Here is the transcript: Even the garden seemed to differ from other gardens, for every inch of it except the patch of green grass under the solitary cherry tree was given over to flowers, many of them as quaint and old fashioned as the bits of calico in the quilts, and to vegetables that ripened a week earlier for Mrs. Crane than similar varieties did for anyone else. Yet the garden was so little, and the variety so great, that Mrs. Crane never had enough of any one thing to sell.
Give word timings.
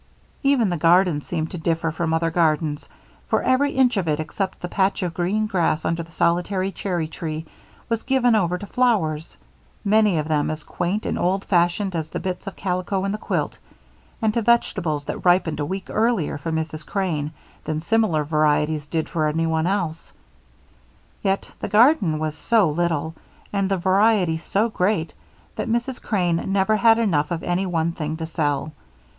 Even 0.41 0.69
the 0.69 0.77
garden 0.77 1.21
seemed 1.21 1.51
to 1.51 1.59
differ 1.59 1.91
from 1.91 2.11
other 2.11 2.31
gardens, 2.31 2.89
for 3.27 3.43
every 3.43 3.73
inch 3.73 3.97
of 3.97 4.07
it 4.07 4.19
except 4.19 4.59
the 4.59 4.67
patch 4.67 5.03
of 5.03 5.13
green 5.13 5.45
grass 5.45 5.85
under 5.85 6.01
the 6.01 6.11
solitary 6.11 6.71
cherry 6.71 7.07
tree 7.07 7.45
was 7.87 8.01
given 8.01 8.33
over 8.33 8.57
to 8.57 8.65
flowers, 8.65 9.37
many 9.85 10.17
of 10.17 10.27
them 10.27 10.49
as 10.49 10.63
quaint 10.63 11.05
and 11.05 11.19
old 11.19 11.45
fashioned 11.45 11.95
as 11.95 12.09
the 12.09 12.19
bits 12.19 12.47
of 12.47 12.55
calico 12.55 13.05
in 13.05 13.11
the 13.11 13.17
quilts, 13.19 13.59
and 14.23 14.33
to 14.33 14.41
vegetables 14.41 15.05
that 15.05 15.23
ripened 15.23 15.59
a 15.59 15.65
week 15.67 15.85
earlier 15.91 16.35
for 16.39 16.51
Mrs. 16.51 16.83
Crane 16.83 17.31
than 17.65 17.79
similar 17.79 18.23
varieties 18.23 18.87
did 18.87 19.07
for 19.07 19.27
anyone 19.27 19.67
else. 19.67 20.13
Yet 21.21 21.51
the 21.59 21.69
garden 21.69 22.17
was 22.17 22.33
so 22.33 22.67
little, 22.71 23.13
and 23.53 23.69
the 23.69 23.77
variety 23.77 24.39
so 24.39 24.67
great, 24.67 25.13
that 25.57 25.69
Mrs. 25.69 26.01
Crane 26.01 26.43
never 26.51 26.75
had 26.77 26.97
enough 26.97 27.29
of 27.29 27.43
any 27.43 27.67
one 27.67 27.91
thing 27.91 28.17
to 28.17 28.25
sell. 28.25 28.71